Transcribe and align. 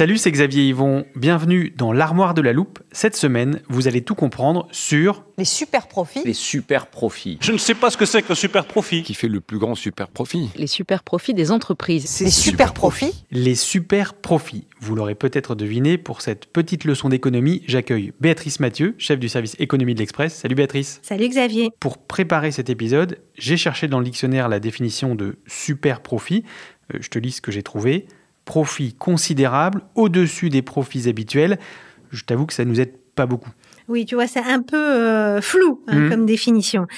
Salut, 0.00 0.16
c'est 0.16 0.32
Xavier 0.32 0.66
Yvon. 0.66 1.04
Bienvenue 1.14 1.74
dans 1.76 1.92
l'armoire 1.92 2.32
de 2.32 2.40
la 2.40 2.54
loupe. 2.54 2.78
Cette 2.90 3.14
semaine, 3.14 3.60
vous 3.68 3.86
allez 3.86 4.00
tout 4.00 4.14
comprendre 4.14 4.66
sur 4.70 5.26
Les 5.36 5.44
super 5.44 5.88
profits. 5.88 6.22
Les 6.24 6.32
super 6.32 6.86
profits. 6.86 7.36
Je 7.42 7.52
ne 7.52 7.58
sais 7.58 7.74
pas 7.74 7.90
ce 7.90 7.98
que 7.98 8.06
c'est 8.06 8.22
que 8.22 8.30
le 8.30 8.34
super 8.34 8.64
profit. 8.64 9.02
qui 9.02 9.12
fait 9.12 9.28
le 9.28 9.42
plus 9.42 9.58
grand 9.58 9.74
super 9.74 10.08
profit. 10.08 10.48
les 10.56 10.66
super 10.66 11.02
profits 11.02 11.34
des 11.34 11.50
entreprises. 11.50 12.18
Les 12.22 12.30
super 12.30 12.72
profits. 12.72 13.12
les 13.30 13.54
super 13.54 14.14
profits. 14.14 14.68
Vous 14.80 14.94
l'aurez 14.94 15.14
peut-être 15.14 15.54
deviné, 15.54 15.98
pour 15.98 16.22
cette 16.22 16.46
petite 16.46 16.84
leçon 16.84 17.10
d'économie, 17.10 17.62
j'accueille 17.66 18.14
Béatrice 18.20 18.58
Mathieu, 18.58 18.94
chef 18.96 19.18
du 19.18 19.28
service 19.28 19.54
économie 19.58 19.92
de 19.92 19.98
l'Express. 19.98 20.34
Salut 20.34 20.54
Béatrice. 20.54 21.00
Salut 21.02 21.28
Xavier. 21.28 21.72
Pour 21.78 21.98
préparer 21.98 22.52
cet 22.52 22.70
épisode, 22.70 23.18
j'ai 23.36 23.58
cherché 23.58 23.86
dans 23.86 23.98
le 23.98 24.06
dictionnaire 24.06 24.48
la 24.48 24.60
définition 24.60 25.14
de 25.14 25.36
super 25.46 26.00
profit. 26.00 26.44
Euh, 26.94 26.98
je 27.02 27.10
te 27.10 27.18
lis 27.18 27.32
ce 27.32 27.42
que 27.42 27.52
j'ai 27.52 27.62
trouvé. 27.62 28.06
Profit 28.54 28.94
considérable 28.94 29.82
au-dessus 29.94 30.50
des 30.50 30.60
profits 30.60 31.08
habituels. 31.08 31.56
Je 32.10 32.24
t'avoue 32.24 32.46
que 32.46 32.52
ça 32.52 32.64
nous 32.64 32.80
aide 32.80 32.92
pas 33.14 33.24
beaucoup. 33.24 33.50
Oui, 33.86 34.04
tu 34.06 34.16
vois, 34.16 34.26
c'est 34.26 34.42
un 34.42 34.60
peu 34.60 34.76
euh, 34.76 35.40
flou 35.40 35.80
hein, 35.86 35.94
Mhm. 36.00 36.10
comme 36.10 36.26
définition. 36.26 36.88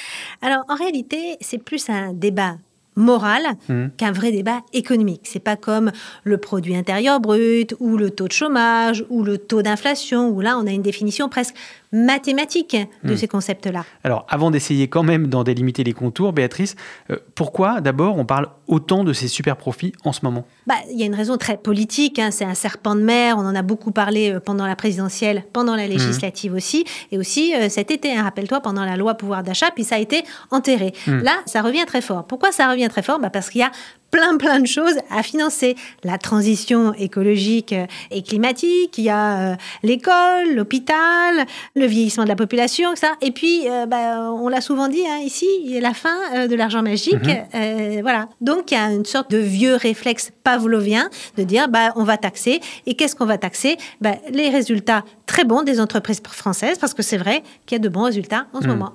Alors, 0.40 0.64
en 0.70 0.76
réalité, 0.76 1.36
c'est 1.42 1.62
plus 1.62 1.90
un 1.90 2.14
débat 2.14 2.56
moral 2.96 3.42
Mhm. 3.68 3.90
qu'un 3.98 4.12
vrai 4.12 4.32
débat 4.32 4.60
économique. 4.72 5.20
C'est 5.24 5.40
pas 5.44 5.56
comme 5.56 5.92
le 6.24 6.38
produit 6.38 6.74
intérieur 6.74 7.20
brut 7.20 7.74
ou 7.80 7.98
le 7.98 8.08
taux 8.10 8.28
de 8.28 8.32
chômage 8.32 9.04
ou 9.10 9.22
le 9.22 9.36
taux 9.36 9.60
d'inflation 9.60 10.30
où 10.30 10.40
là, 10.40 10.56
on 10.58 10.66
a 10.66 10.70
une 10.70 10.80
définition 10.82 11.28
presque 11.28 11.54
mathématique 11.92 12.76
de 13.04 13.10
Mhm. 13.12 13.16
ces 13.16 13.28
concepts-là. 13.28 13.84
Alors, 14.04 14.26
avant 14.28 14.50
d'essayer 14.50 14.88
quand 14.88 15.02
même 15.02 15.26
d'en 15.28 15.44
délimiter 15.44 15.84
les 15.84 15.92
contours, 15.92 16.32
Béatrice, 16.32 16.74
euh, 17.10 17.16
pourquoi 17.34 17.80
d'abord 17.80 18.18
on 18.18 18.24
parle 18.24 18.48
autant 18.66 19.04
de 19.04 19.12
ces 19.12 19.28
super 19.28 19.56
profits 19.56 19.92
en 20.04 20.12
ce 20.12 20.20
moment? 20.24 20.44
Bah, 20.66 20.74
il 20.90 20.98
y 20.98 21.02
a 21.02 21.06
une 21.06 21.14
raison 21.14 21.36
très 21.36 21.56
politique, 21.56 22.18
hein, 22.18 22.30
c'est 22.30 22.44
un 22.44 22.54
serpent 22.54 22.94
de 22.94 23.02
mer, 23.02 23.36
on 23.38 23.42
en 23.46 23.54
a 23.54 23.62
beaucoup 23.62 23.92
parlé 23.92 24.32
euh, 24.32 24.40
pendant 24.40 24.66
la 24.66 24.76
présidentielle, 24.76 25.44
pendant 25.52 25.76
la 25.76 25.86
législative 25.86 26.54
aussi, 26.54 26.84
et 27.10 27.18
aussi 27.18 27.54
euh, 27.54 27.68
cet 27.68 27.90
été, 27.90 28.16
hein, 28.16 28.22
rappelle-toi, 28.22 28.60
pendant 28.60 28.84
la 28.84 28.96
loi 28.96 29.14
pouvoir 29.14 29.42
d'achat, 29.42 29.70
puis 29.74 29.84
ça 29.84 29.96
a 29.96 29.98
été 29.98 30.24
enterré. 30.50 30.92
Là, 31.06 31.36
ça 31.46 31.62
revient 31.62 31.84
très 31.86 32.00
fort. 32.00 32.24
Pourquoi 32.26 32.52
ça 32.52 32.70
revient 32.70 32.88
très 32.88 33.02
fort? 33.02 33.18
Bah, 33.18 33.30
Parce 33.30 33.50
qu'il 33.50 33.60
y 33.60 33.64
a 33.64 33.70
plein 34.12 34.36
plein 34.36 34.60
de 34.60 34.66
choses 34.66 34.96
à 35.10 35.22
financer. 35.24 35.74
La 36.04 36.18
transition 36.18 36.92
écologique 36.94 37.74
et 38.10 38.22
climatique, 38.22 38.96
il 38.98 39.04
y 39.04 39.08
a 39.10 39.52
euh, 39.52 39.56
l'école, 39.82 40.54
l'hôpital, 40.54 41.46
le 41.74 41.86
vieillissement 41.86 42.22
de 42.24 42.28
la 42.28 42.36
population, 42.36 42.94
ça. 42.94 43.14
Et 43.22 43.30
puis, 43.32 43.62
euh, 43.68 43.86
bah, 43.86 44.30
on 44.32 44.48
l'a 44.48 44.60
souvent 44.60 44.88
dit 44.88 45.02
hein, 45.08 45.18
ici, 45.24 45.46
il 45.64 45.70
y 45.72 45.78
a 45.78 45.80
la 45.80 45.94
fin 45.94 46.14
euh, 46.36 46.46
de 46.46 46.54
l'argent 46.54 46.82
magique. 46.82 47.14
Euh, 47.54 47.98
voilà. 48.02 48.28
Donc, 48.42 48.70
il 48.70 48.74
y 48.74 48.76
a 48.76 48.92
une 48.92 49.06
sorte 49.06 49.30
de 49.30 49.38
vieux 49.38 49.76
réflexe 49.76 50.30
pavlovien 50.44 51.08
de 51.38 51.42
dire, 51.42 51.68
bah, 51.68 51.92
on 51.96 52.04
va 52.04 52.18
taxer. 52.18 52.60
Et 52.86 52.94
qu'est-ce 52.94 53.16
qu'on 53.16 53.26
va 53.26 53.38
taxer? 53.38 53.78
Bah, 54.02 54.16
Les 54.30 54.50
résultats 54.50 55.04
très 55.24 55.44
bons 55.44 55.62
des 55.62 55.80
entreprises 55.80 56.20
françaises, 56.22 56.76
parce 56.78 56.92
que 56.92 57.02
c'est 57.02 57.16
vrai 57.16 57.42
qu'il 57.64 57.76
y 57.76 57.80
a 57.80 57.82
de 57.82 57.88
bons 57.88 58.04
résultats 58.04 58.46
en 58.52 58.60
ce 58.60 58.66
Mhm. 58.66 58.72
moment. 58.74 58.92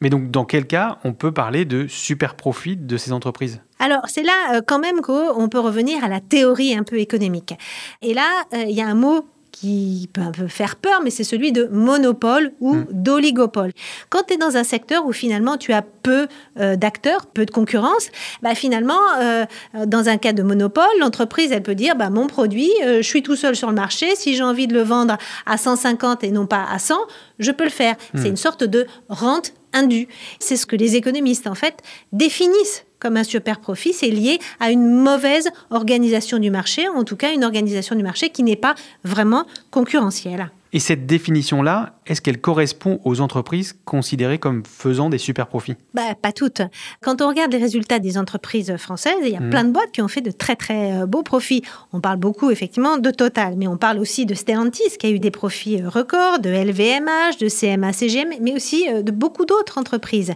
Mais 0.00 0.10
donc, 0.10 0.30
dans 0.30 0.44
quel 0.44 0.66
cas 0.68 0.98
on 1.02 1.12
peut 1.12 1.32
parler 1.32 1.64
de 1.64 1.88
super 1.88 2.36
profit 2.36 2.76
de 2.76 2.96
ces 2.96 3.12
entreprises? 3.12 3.60
Alors, 3.80 4.02
c'est 4.06 4.22
là 4.22 4.54
euh, 4.54 4.60
quand 4.64 4.78
même 4.78 5.00
qu'on 5.00 5.48
peut 5.48 5.58
revenir 5.58 6.04
à 6.04 6.08
la 6.08 6.20
théorie 6.20 6.74
un 6.74 6.84
peu 6.84 7.00
économique. 7.00 7.54
Et 8.02 8.14
là, 8.14 8.28
euh, 8.54 8.64
il 8.68 8.76
y 8.76 8.82
a 8.82 8.86
un 8.86 8.94
mot 8.94 9.24
qui 9.50 10.08
peut 10.12 10.20
un 10.20 10.30
peu 10.30 10.48
faire 10.48 10.76
peur, 10.76 11.00
mais 11.02 11.10
c'est 11.10 11.24
celui 11.24 11.52
de 11.52 11.66
monopole 11.66 12.52
ou 12.60 12.76
d'oligopole. 12.90 13.72
Quand 14.08 14.22
tu 14.26 14.34
es 14.34 14.36
dans 14.36 14.56
un 14.56 14.64
secteur 14.64 15.06
où 15.06 15.12
finalement 15.12 15.56
tu 15.56 15.72
as 15.72 15.82
peu 15.82 16.28
euh, 16.58 16.76
d'acteurs, 16.76 17.26
peu 17.26 17.44
de 17.44 17.50
concurrence, 17.50 18.08
bah, 18.42 18.54
finalement, 18.54 19.00
euh, 19.20 19.44
dans 19.86 20.08
un 20.08 20.16
cas 20.16 20.32
de 20.32 20.42
monopole, 20.42 20.84
l'entreprise, 21.00 21.52
elle 21.52 21.62
peut 21.62 21.74
dire, 21.74 21.96
bah, 21.96 22.10
mon 22.10 22.26
produit, 22.26 22.70
euh, 22.84 22.98
je 22.98 23.06
suis 23.06 23.22
tout 23.22 23.36
seul 23.36 23.56
sur 23.56 23.68
le 23.68 23.74
marché, 23.74 24.14
si 24.16 24.34
j'ai 24.34 24.42
envie 24.42 24.66
de 24.66 24.74
le 24.74 24.82
vendre 24.82 25.16
à 25.46 25.56
150 25.56 26.24
et 26.24 26.30
non 26.30 26.46
pas 26.46 26.64
à 26.70 26.78
100, 26.78 26.96
je 27.38 27.50
peux 27.50 27.64
le 27.64 27.70
faire. 27.70 27.96
C'est 28.14 28.28
une 28.28 28.36
sorte 28.36 28.64
de 28.64 28.86
rente 29.08 29.52
indue. 29.72 30.08
C'est 30.38 30.56
ce 30.56 30.66
que 30.66 30.76
les 30.76 30.96
économistes, 30.96 31.46
en 31.46 31.54
fait, 31.54 31.82
définissent 32.12 32.84
comme 33.00 33.16
un 33.16 33.24
super 33.24 33.58
profit, 33.58 33.92
c'est 33.92 34.10
lié 34.10 34.38
à 34.60 34.70
une 34.70 34.86
mauvaise 34.86 35.48
organisation 35.70 36.38
du 36.38 36.50
marché, 36.50 36.88
en 36.88 37.02
tout 37.02 37.16
cas 37.16 37.32
une 37.32 37.44
organisation 37.44 37.96
du 37.96 38.02
marché 38.02 38.30
qui 38.30 38.42
n'est 38.42 38.56
pas 38.56 38.74
vraiment 39.02 39.46
concurrentielle. 39.70 40.50
Et 40.72 40.78
cette 40.78 41.06
définition-là, 41.06 41.94
est-ce 42.06 42.20
qu'elle 42.20 42.40
correspond 42.40 43.00
aux 43.04 43.20
entreprises 43.20 43.76
considérées 43.84 44.38
comme 44.38 44.62
faisant 44.64 45.10
des 45.10 45.18
super 45.18 45.48
profits 45.48 45.74
Bah, 45.94 46.14
pas 46.20 46.32
toutes. 46.32 46.62
Quand 47.02 47.22
on 47.22 47.28
regarde 47.28 47.52
les 47.52 47.58
résultats 47.58 47.98
des 47.98 48.16
entreprises 48.18 48.76
françaises, 48.76 49.18
il 49.22 49.30
y 49.30 49.36
a 49.36 49.40
plein 49.40 49.64
de 49.64 49.72
boîtes 49.72 49.90
qui 49.92 50.00
ont 50.00 50.08
fait 50.08 50.20
de 50.20 50.30
très 50.30 50.54
très 50.54 50.92
euh, 50.92 51.06
beaux 51.06 51.22
profits. 51.22 51.62
On 51.92 52.00
parle 52.00 52.18
beaucoup 52.18 52.50
effectivement 52.50 52.98
de 52.98 53.10
Total, 53.10 53.54
mais 53.56 53.66
on 53.66 53.76
parle 53.76 53.98
aussi 53.98 54.26
de 54.26 54.34
Stellantis 54.34 54.96
qui 54.98 55.06
a 55.06 55.10
eu 55.10 55.18
des 55.18 55.32
profits 55.32 55.82
euh, 55.82 55.88
records, 55.88 56.38
de 56.38 56.50
LVMH, 56.50 57.38
de 57.40 57.48
CMA 57.48 57.92
CGM, 57.92 58.30
mais 58.40 58.54
aussi 58.54 58.88
euh, 58.88 59.02
de 59.02 59.10
beaucoup 59.10 59.44
d'autres 59.44 59.78
entreprises. 59.78 60.32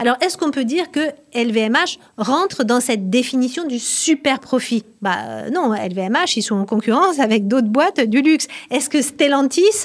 Alors, 0.00 0.16
est-ce 0.20 0.36
qu'on 0.36 0.50
peut 0.50 0.64
dire 0.64 0.90
que 0.90 1.00
LVMH 1.34 1.98
rentre 2.16 2.64
dans 2.64 2.80
cette 2.80 3.08
définition 3.08 3.66
du 3.66 3.78
super 3.78 4.40
profit 4.40 4.84
Bah 5.00 5.48
non, 5.52 5.72
LVMH, 5.72 6.36
ils 6.36 6.42
sont 6.42 6.56
en 6.56 6.66
concurrence 6.66 7.20
avec 7.20 7.46
d'autres 7.46 7.68
boîtes 7.68 8.00
du 8.00 8.22
luxe. 8.22 8.48
Est-ce 8.70 8.90
que 8.90 9.02
Stellantis 9.02 9.75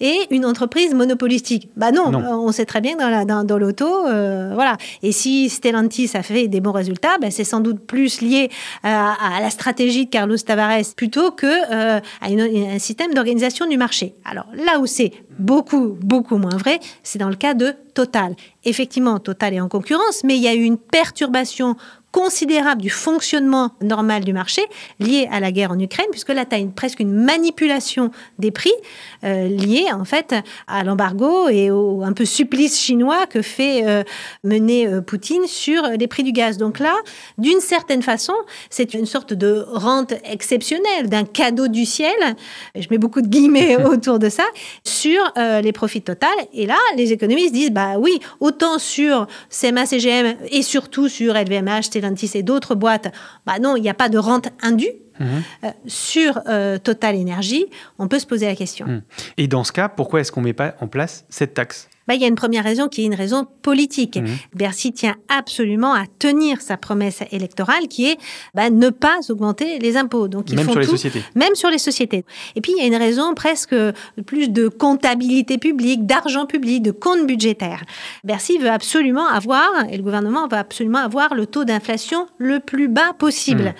est 0.00 0.26
une 0.30 0.44
entreprise 0.44 0.94
monopolistique 0.94 1.68
Bah 1.76 1.92
non, 1.92 2.10
Non. 2.10 2.20
Euh, 2.20 2.36
on 2.36 2.52
sait 2.52 2.64
très 2.64 2.80
bien 2.80 2.94
que 2.94 3.00
dans 3.00 3.08
la- 3.10 3.24
dans, 3.24 3.44
dans 3.44 3.58
l'auto, 3.58 4.06
euh, 4.06 4.50
voilà. 4.54 4.76
Et 5.02 5.12
si 5.12 5.48
Stellantis 5.48 6.10
a 6.14 6.22
fait 6.22 6.48
des 6.48 6.60
bons 6.60 6.72
résultats, 6.72 7.18
bah, 7.20 7.30
c'est 7.30 7.44
sans 7.44 7.60
doute 7.60 7.80
plus 7.86 8.20
lié 8.20 8.50
euh, 8.84 8.88
à, 8.88 9.40
la 9.40 9.50
stratégie 9.50 10.06
de 10.06 10.10
Carlos 10.10 10.36
Tavares 10.38 10.94
plutôt 10.96 11.30
que 11.30 11.46
euh, 11.46 12.00
à 12.20 12.30
une- 12.30 12.40
un 12.40 12.78
système 12.78 13.14
d'organisation 13.14 13.66
du 13.66 13.76
marché. 13.76 14.14
Alors 14.24 14.46
là 14.54 14.80
où 14.80 14.86
c'est 14.86 15.12
beaucoup, 15.38 15.96
beaucoup 16.00 16.38
moins 16.38 16.56
vrai, 16.56 16.80
c'est 17.02 17.18
dans 17.18 17.28
le 17.28 17.36
cas 17.36 17.54
de 17.54 17.74
Total. 17.94 18.34
Effectivement, 18.64 19.18
Total 19.18 19.54
est 19.54 19.60
en 19.60 19.68
concurrence, 19.68 20.22
mais 20.24 20.36
il 20.36 20.42
y 20.42 20.48
a 20.48 20.54
eu 20.54 20.62
une 20.64 20.76
perturbation 20.76 21.76
considérable 22.16 22.80
du 22.80 22.88
fonctionnement 22.88 23.72
normal 23.82 24.24
du 24.24 24.32
marché 24.32 24.62
lié 25.00 25.28
à 25.30 25.38
la 25.38 25.52
guerre 25.52 25.72
en 25.72 25.78
Ukraine, 25.78 26.06
puisque 26.10 26.30
là, 26.30 26.46
tu 26.46 26.56
as 26.56 26.58
une, 26.58 26.72
presque 26.72 27.00
une 27.00 27.12
manipulation 27.12 28.10
des 28.38 28.50
prix 28.50 28.72
euh, 29.22 29.48
liée 29.48 29.88
en 29.92 30.06
fait 30.06 30.34
à 30.66 30.82
l'embargo 30.82 31.50
et 31.50 31.70
au 31.70 32.02
un 32.02 32.14
peu 32.14 32.24
supplice 32.24 32.80
chinois 32.80 33.26
que 33.26 33.42
fait 33.42 33.86
euh, 33.86 34.02
mener 34.44 34.86
euh, 34.86 35.02
Poutine 35.02 35.46
sur 35.46 35.82
les 35.82 36.06
prix 36.06 36.22
du 36.22 36.32
gaz. 36.32 36.56
Donc 36.56 36.78
là, 36.78 36.94
d'une 37.36 37.60
certaine 37.60 38.00
façon, 38.00 38.32
c'est 38.70 38.94
une 38.94 39.04
sorte 39.04 39.34
de 39.34 39.66
rente 39.74 40.14
exceptionnelle, 40.24 41.10
d'un 41.10 41.24
cadeau 41.24 41.68
du 41.68 41.84
ciel, 41.84 42.16
je 42.74 42.86
mets 42.90 42.98
beaucoup 42.98 43.20
de 43.20 43.28
guillemets 43.28 43.76
autour 43.84 44.18
de 44.18 44.30
ça, 44.30 44.44
sur 44.84 45.20
les 45.36 45.72
profits 45.72 46.00
total. 46.00 46.34
Et 46.54 46.64
là, 46.64 46.78
les 46.96 47.12
économistes 47.12 47.52
disent, 47.52 47.72
bah 47.72 47.98
oui, 47.98 48.20
autant 48.40 48.78
sur 48.78 49.26
CMA, 49.50 49.84
CGM 49.84 50.36
et 50.50 50.62
surtout 50.62 51.10
sur 51.10 51.34
LVMH, 51.34 51.82
Stellantis, 51.82 52.05
Stellantis 52.14 52.38
et 52.38 52.42
d'autres 52.42 52.74
boîtes, 52.74 53.12
bah 53.46 53.58
non, 53.58 53.76
il 53.76 53.82
n'y 53.82 53.88
a 53.88 53.94
pas 53.94 54.08
de 54.08 54.18
rente 54.18 54.48
indue. 54.62 54.92
Euh, 55.18 55.70
sur 55.86 56.40
euh, 56.46 56.76
Total 56.76 57.16
Energy, 57.16 57.64
on 57.98 58.06
peut 58.06 58.18
se 58.18 58.26
poser 58.26 58.44
la 58.44 58.54
question. 58.54 58.86
Hum. 58.86 59.02
Et 59.38 59.48
dans 59.48 59.64
ce 59.64 59.72
cas, 59.72 59.88
pourquoi 59.88 60.20
est-ce 60.20 60.30
qu'on 60.30 60.42
ne 60.42 60.46
met 60.46 60.52
pas 60.52 60.74
en 60.80 60.88
place 60.88 61.24
cette 61.30 61.54
taxe? 61.54 61.88
Bah, 62.06 62.14
il 62.14 62.20
y 62.20 62.24
a 62.24 62.28
une 62.28 62.34
première 62.34 62.64
raison 62.64 62.88
qui 62.88 63.02
est 63.02 63.06
une 63.06 63.14
raison 63.14 63.46
politique. 63.62 64.16
Mmh. 64.16 64.26
Bercy 64.54 64.92
tient 64.92 65.16
absolument 65.28 65.92
à 65.92 66.04
tenir 66.18 66.60
sa 66.60 66.76
promesse 66.76 67.20
électorale 67.32 67.88
qui 67.88 68.06
est 68.10 68.18
bah, 68.54 68.70
ne 68.70 68.90
pas 68.90 69.18
augmenter 69.28 69.78
les 69.78 69.96
impôts. 69.96 70.28
Donc 70.28 70.50
ils 70.50 70.56
Même 70.56 70.66
font 70.66 70.72
sur 70.72 70.80
les 70.80 70.86
tout, 70.86 70.92
sociétés. 70.92 71.22
même 71.34 71.54
sur 71.54 71.70
les 71.70 71.78
sociétés. 71.78 72.24
Et 72.54 72.60
puis 72.60 72.72
il 72.76 72.80
y 72.80 72.84
a 72.84 72.86
une 72.86 72.96
raison 72.96 73.34
presque 73.34 73.74
plus 74.24 74.48
de 74.48 74.68
comptabilité 74.68 75.58
publique, 75.58 76.06
d'argent 76.06 76.46
public, 76.46 76.82
de 76.82 76.90
compte 76.90 77.26
budgétaire. 77.26 77.82
Bercy 78.24 78.58
veut 78.58 78.70
absolument 78.70 79.26
avoir, 79.26 79.68
et 79.90 79.96
le 79.96 80.02
gouvernement 80.02 80.48
veut 80.48 80.58
absolument 80.58 80.98
avoir 80.98 81.34
le 81.34 81.46
taux 81.46 81.64
d'inflation 81.64 82.26
le 82.38 82.60
plus 82.60 82.88
bas 82.88 83.12
possible. 83.18 83.64
Mmh. 83.64 83.74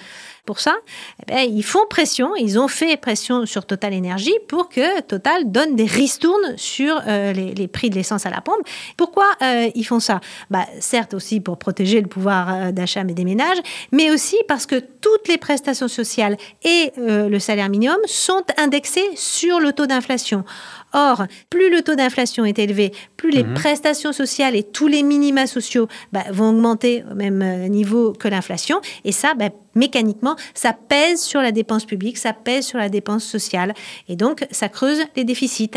Pour 0.46 0.60
ça, 0.60 0.76
eh 1.20 1.26
ben, 1.26 1.38
ils 1.40 1.64
font 1.64 1.84
pression, 1.90 2.36
ils 2.36 2.56
ont 2.56 2.68
fait 2.68 2.96
pression 2.96 3.46
sur 3.46 3.66
Total 3.66 3.92
Énergie 3.92 4.36
pour 4.46 4.68
que 4.68 5.00
Total 5.00 5.50
donne 5.50 5.74
des 5.74 5.86
ristournes 5.86 6.56
sur 6.56 7.02
euh, 7.08 7.32
les, 7.32 7.66
prix 7.66 7.90
de 7.90 7.96
l'essence 7.96 8.26
à 8.26 8.30
la 8.30 8.40
pompe. 8.40 8.60
Pourquoi 8.96 9.26
euh, 9.42 9.68
ils 9.74 9.82
font 9.82 9.98
ça? 9.98 10.20
Bah, 10.50 10.64
Certes 10.78 11.14
aussi 11.14 11.40
pour 11.40 11.58
protéger 11.58 12.00
le 12.00 12.06
pouvoir 12.06 12.48
euh, 12.48 12.70
d'achat 12.70 13.02
des 13.02 13.24
ménages, 13.24 13.58
mais 13.90 14.12
aussi 14.12 14.36
parce 14.46 14.66
que 14.66 14.76
toutes 14.76 15.26
les 15.26 15.36
prestations 15.36 15.88
sociales 15.88 16.36
et 16.62 16.92
le 16.96 17.38
salaire 17.38 17.68
minimum 17.68 17.98
sont 18.06 18.44
indexés 18.56 19.08
sur 19.14 19.60
le 19.60 19.72
taux 19.72 19.86
d'inflation. 19.86 20.44
Or, 20.92 21.24
plus 21.50 21.70
le 21.70 21.82
taux 21.82 21.94
d'inflation 21.94 22.44
est 22.44 22.58
élevé, 22.58 22.92
plus 23.16 23.30
les 23.30 23.44
prestations 23.44 24.12
sociales 24.12 24.56
et 24.56 24.62
tous 24.62 24.86
les 24.86 25.02
minima 25.02 25.46
sociaux 25.46 25.88
bah, 26.12 26.24
vont 26.30 26.50
augmenter 26.50 27.04
au 27.10 27.14
même 27.14 27.42
euh, 27.42 27.68
niveau 27.68 28.12
que 28.12 28.28
l'inflation. 28.28 28.80
Et 29.04 29.12
ça, 29.12 29.34
bah, 29.34 29.50
mécaniquement, 29.76 30.36
ça 30.54 30.72
pèse 30.72 31.20
sur 31.20 31.40
la 31.40 31.52
dépense 31.52 31.84
publique, 31.84 32.18
ça 32.18 32.32
pèse 32.32 32.66
sur 32.66 32.78
la 32.78 32.88
dépense 32.88 33.24
sociale. 33.24 33.74
Et 34.08 34.16
donc, 34.16 34.46
ça 34.50 34.68
creuse 34.68 35.00
les 35.14 35.24
déficits. 35.24 35.70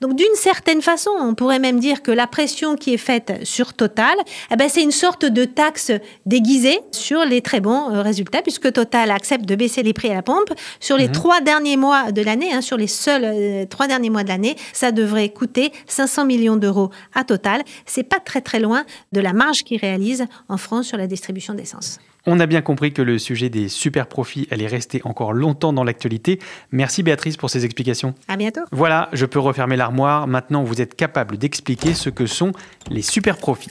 Donc, 0.00 0.14
d'une 0.14 0.34
certaine 0.34 0.82
façon, 0.82 1.10
on 1.18 1.34
pourrait 1.34 1.58
même 1.58 1.80
dire 1.80 2.02
que 2.02 2.12
la 2.12 2.26
pression 2.26 2.76
qui 2.76 2.94
est 2.94 2.98
faite 2.98 3.32
sur 3.42 3.72
Total, 3.72 4.14
eh 4.52 4.56
ben, 4.56 4.68
c'est 4.68 4.82
une 4.82 4.92
sorte 4.92 5.24
de 5.24 5.44
taxe 5.44 5.90
déguisée 6.26 6.78
sur 6.92 7.24
les 7.24 7.40
très 7.40 7.60
bons 7.60 7.90
euh, 7.90 8.02
résultats, 8.02 8.42
puisque 8.42 8.72
Total 8.72 9.10
accepte 9.10 9.46
de 9.46 9.54
baisser 9.54 9.82
les 9.82 9.92
prix 9.92 10.10
à 10.10 10.14
la 10.14 10.22
pompe. 10.22 10.52
Sur 10.80 10.96
les 10.96 11.10
trois 11.10 11.40
derniers 11.40 11.76
mois 11.76 12.12
de 12.12 12.22
l'année, 12.22 12.52
hein, 12.52 12.60
sur 12.60 12.76
les 12.76 12.86
seuls 12.86 13.24
euh, 13.24 13.64
trois 13.66 13.86
derniers 13.86 14.10
mois 14.10 14.22
de 14.22 14.28
l'année, 14.28 14.56
ça 14.72 14.92
devrait 14.92 15.28
coûter 15.30 15.72
500 15.86 16.24
millions 16.26 16.56
d'euros 16.56 16.90
à 17.14 17.24
Total. 17.24 17.62
C'est 17.86 18.04
pas 18.04 18.20
très 18.20 18.40
très 18.40 18.60
loin 18.60 18.84
de 19.12 19.20
la 19.20 19.32
marge 19.32 19.64
qu'ils 19.64 19.80
réalisent 19.80 20.26
en 20.48 20.56
France 20.56 20.86
sur 20.86 20.96
la 20.98 21.06
distribution 21.06 21.54
d'essence. 21.54 21.98
On 22.28 22.40
a 22.40 22.46
bien 22.46 22.60
compris 22.60 22.92
que 22.92 23.02
le 23.02 23.18
sujet 23.18 23.50
des 23.50 23.68
super 23.68 24.08
profits 24.08 24.48
allait 24.50 24.66
rester 24.66 25.00
encore 25.04 25.32
longtemps 25.32 25.72
dans 25.72 25.84
l'actualité. 25.84 26.40
Merci 26.72 27.04
Béatrice 27.04 27.36
pour 27.36 27.50
ces 27.50 27.64
explications. 27.64 28.14
À 28.26 28.36
bientôt. 28.36 28.62
Voilà, 28.72 29.08
je 29.12 29.26
peux 29.26 29.38
refermer 29.38 29.76
l'armoire. 29.76 30.26
Maintenant, 30.26 30.64
vous 30.64 30.80
êtes 30.80 30.96
capable 30.96 31.38
d'expliquer 31.38 31.94
ce 31.94 32.10
que 32.10 32.26
sont 32.26 32.50
les 32.90 33.02
super 33.02 33.36
profits. 33.36 33.70